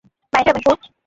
[0.31, 0.75] 买这本书